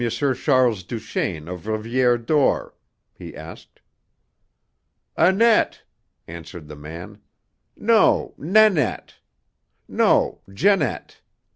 Charles 0.09 0.81
Duchaine, 0.81 1.47
of 1.47 1.65
Rivière 1.65 2.17
d'Or?" 2.17 2.73
he 3.13 3.35
asked. 3.35 3.81
"Annette," 5.15 5.83
answered 6.27 6.67
the 6.67 6.75
man. 6.75 7.21
"No, 7.77 8.33
Nanette. 8.35 9.19
No 9.87 10.41
Janette. 10.51 11.21